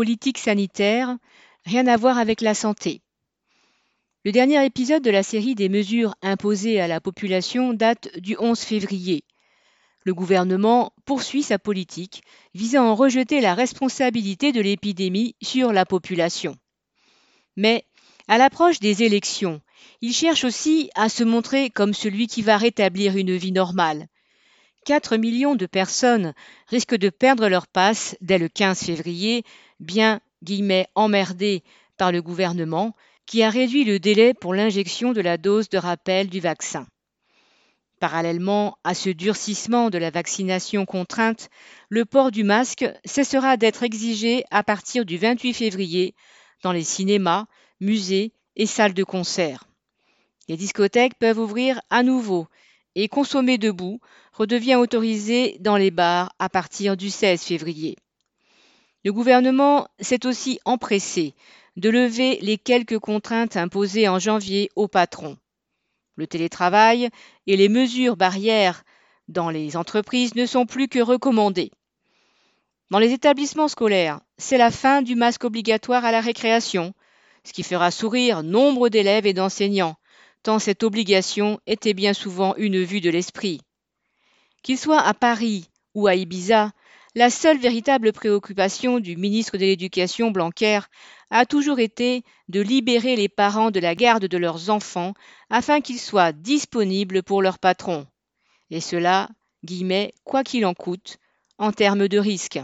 politique 0.00 0.38
sanitaire, 0.38 1.18
rien 1.66 1.86
à 1.86 1.98
voir 1.98 2.16
avec 2.16 2.40
la 2.40 2.54
santé. 2.54 3.02
Le 4.24 4.32
dernier 4.32 4.64
épisode 4.64 5.02
de 5.02 5.10
la 5.10 5.22
série 5.22 5.54
des 5.54 5.68
mesures 5.68 6.14
imposées 6.22 6.80
à 6.80 6.88
la 6.88 7.02
population 7.02 7.74
date 7.74 8.08
du 8.18 8.34
11 8.38 8.58
février. 8.58 9.24
Le 10.06 10.14
gouvernement 10.14 10.94
poursuit 11.04 11.42
sa 11.42 11.58
politique 11.58 12.22
visant 12.54 12.90
à 12.90 12.94
rejeter 12.94 13.42
la 13.42 13.52
responsabilité 13.52 14.52
de 14.52 14.62
l'épidémie 14.62 15.34
sur 15.42 15.70
la 15.70 15.84
population. 15.84 16.56
Mais, 17.56 17.84
à 18.26 18.38
l'approche 18.38 18.80
des 18.80 19.02
élections, 19.02 19.60
il 20.00 20.14
cherche 20.14 20.44
aussi 20.44 20.88
à 20.94 21.10
se 21.10 21.24
montrer 21.24 21.68
comme 21.68 21.92
celui 21.92 22.26
qui 22.26 22.40
va 22.40 22.56
rétablir 22.56 23.18
une 23.18 23.36
vie 23.36 23.52
normale. 23.52 24.06
4 24.90 25.18
millions 25.18 25.54
de 25.54 25.66
personnes 25.66 26.34
risquent 26.66 26.96
de 26.96 27.10
perdre 27.10 27.46
leur 27.46 27.68
passe 27.68 28.16
dès 28.20 28.38
le 28.38 28.48
15 28.48 28.80
février, 28.86 29.44
bien 29.78 30.20
guillemets 30.42 30.88
emmerdées 30.96 31.62
par 31.96 32.10
le 32.10 32.20
gouvernement 32.20 32.96
qui 33.24 33.44
a 33.44 33.50
réduit 33.50 33.84
le 33.84 34.00
délai 34.00 34.34
pour 34.34 34.52
l'injection 34.52 35.12
de 35.12 35.20
la 35.20 35.38
dose 35.38 35.68
de 35.68 35.78
rappel 35.78 36.28
du 36.28 36.40
vaccin. 36.40 36.88
Parallèlement 38.00 38.78
à 38.82 38.94
ce 38.94 39.10
durcissement 39.10 39.90
de 39.90 39.98
la 39.98 40.10
vaccination 40.10 40.86
contrainte, 40.86 41.50
le 41.88 42.04
port 42.04 42.32
du 42.32 42.42
masque 42.42 42.84
cessera 43.04 43.56
d'être 43.56 43.84
exigé 43.84 44.42
à 44.50 44.64
partir 44.64 45.04
du 45.04 45.18
28 45.18 45.54
février 45.54 46.16
dans 46.64 46.72
les 46.72 46.82
cinémas, 46.82 47.46
musées 47.78 48.32
et 48.56 48.66
salles 48.66 48.94
de 48.94 49.04
concert. 49.04 49.68
Les 50.48 50.56
discothèques 50.56 51.16
peuvent 51.16 51.38
ouvrir 51.38 51.80
à 51.90 52.02
nouveau 52.02 52.48
et 52.94 53.08
consommer 53.08 53.58
debout 53.58 54.00
redevient 54.32 54.76
autorisé 54.76 55.56
dans 55.60 55.76
les 55.76 55.90
bars 55.90 56.32
à 56.38 56.48
partir 56.48 56.96
du 56.96 57.10
16 57.10 57.42
février. 57.42 57.96
Le 59.04 59.12
gouvernement 59.12 59.88
s'est 60.00 60.26
aussi 60.26 60.60
empressé 60.64 61.34
de 61.76 61.88
lever 61.88 62.38
les 62.42 62.58
quelques 62.58 62.98
contraintes 62.98 63.56
imposées 63.56 64.08
en 64.08 64.18
janvier 64.18 64.70
aux 64.76 64.88
patrons. 64.88 65.38
Le 66.16 66.26
télétravail 66.26 67.08
et 67.46 67.56
les 67.56 67.68
mesures 67.68 68.16
barrières 68.16 68.84
dans 69.28 69.48
les 69.48 69.76
entreprises 69.76 70.34
ne 70.34 70.44
sont 70.44 70.66
plus 70.66 70.88
que 70.88 70.98
recommandées. 70.98 71.70
Dans 72.90 72.98
les 72.98 73.12
établissements 73.12 73.68
scolaires, 73.68 74.20
c'est 74.36 74.58
la 74.58 74.70
fin 74.70 75.00
du 75.00 75.14
masque 75.14 75.44
obligatoire 75.44 76.04
à 76.04 76.12
la 76.12 76.20
récréation, 76.20 76.92
ce 77.44 77.52
qui 77.52 77.62
fera 77.62 77.90
sourire 77.90 78.42
nombre 78.42 78.88
d'élèves 78.88 79.26
et 79.26 79.32
d'enseignants, 79.32 79.96
tant 80.42 80.58
cette 80.58 80.82
obligation 80.82 81.60
était 81.66 81.94
bien 81.94 82.12
souvent 82.12 82.54
une 82.56 82.82
vue 82.82 83.00
de 83.00 83.10
l'esprit. 83.10 83.60
Qu'il 84.62 84.78
soit 84.78 85.00
à 85.00 85.14
Paris 85.14 85.68
ou 85.94 86.06
à 86.06 86.14
Ibiza, 86.14 86.72
la 87.14 87.30
seule 87.30 87.58
véritable 87.58 88.12
préoccupation 88.12 89.00
du 89.00 89.16
ministre 89.16 89.56
de 89.56 89.64
l'Éducation 89.64 90.30
Blanquer 90.30 90.80
a 91.30 91.44
toujours 91.44 91.80
été 91.80 92.22
de 92.48 92.60
libérer 92.60 93.16
les 93.16 93.28
parents 93.28 93.70
de 93.70 93.80
la 93.80 93.94
garde 93.94 94.26
de 94.26 94.38
leurs 94.38 94.70
enfants 94.70 95.14
afin 95.48 95.80
qu'ils 95.80 95.98
soient 95.98 96.32
disponibles 96.32 97.22
pour 97.22 97.42
leurs 97.42 97.58
patrons. 97.58 98.06
Et 98.70 98.80
cela, 98.80 99.28
guillemets, 99.64 100.12
quoi 100.24 100.44
qu'il 100.44 100.64
en 100.66 100.74
coûte, 100.74 101.18
en 101.58 101.72
termes 101.72 102.06
de 102.06 102.18
risque. 102.18 102.60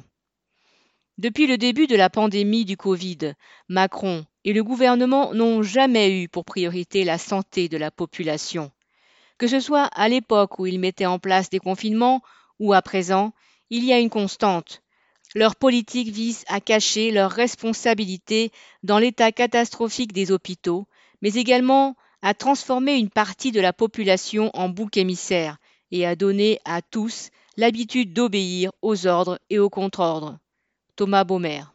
Depuis 1.18 1.46
le 1.46 1.56
début 1.56 1.86
de 1.86 1.96
la 1.96 2.10
pandémie 2.10 2.66
du 2.66 2.76
Covid, 2.76 3.32
Macron 3.70 4.26
et 4.44 4.52
le 4.52 4.62
gouvernement 4.62 5.32
n'ont 5.32 5.62
jamais 5.62 6.20
eu 6.20 6.28
pour 6.28 6.44
priorité 6.44 7.04
la 7.04 7.16
santé 7.16 7.70
de 7.70 7.78
la 7.78 7.90
population. 7.90 8.70
Que 9.38 9.46
ce 9.46 9.58
soit 9.58 9.84
à 9.84 10.10
l'époque 10.10 10.58
où 10.58 10.66
ils 10.66 10.78
mettaient 10.78 11.06
en 11.06 11.18
place 11.18 11.48
des 11.48 11.58
confinements 11.58 12.20
ou 12.58 12.74
à 12.74 12.82
présent, 12.82 13.32
il 13.70 13.82
y 13.82 13.94
a 13.94 13.98
une 13.98 14.10
constante. 14.10 14.82
Leur 15.34 15.56
politique 15.56 16.08
vise 16.08 16.44
à 16.48 16.60
cacher 16.60 17.10
leurs 17.10 17.30
responsabilités 17.32 18.52
dans 18.82 18.98
l'état 18.98 19.32
catastrophique 19.32 20.12
des 20.12 20.32
hôpitaux, 20.32 20.86
mais 21.22 21.32
également 21.32 21.96
à 22.20 22.34
transformer 22.34 22.96
une 22.96 23.10
partie 23.10 23.52
de 23.52 23.60
la 23.62 23.72
population 23.72 24.50
en 24.52 24.68
bouc 24.68 24.98
émissaire 24.98 25.56
et 25.90 26.04
à 26.04 26.14
donner 26.14 26.60
à 26.66 26.82
tous 26.82 27.30
l'habitude 27.56 28.12
d'obéir 28.12 28.70
aux 28.82 29.06
ordres 29.06 29.38
et 29.48 29.58
aux 29.58 29.70
contre-ordres. 29.70 30.38
Thomas 30.96 31.24
Baumer 31.24 31.68